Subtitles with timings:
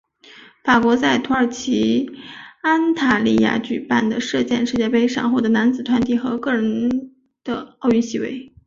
[0.63, 2.09] 法国在土耳其
[2.63, 8.51] 安塔利亚举办的射箭世界杯上获得男子团体和个人的奥运席位。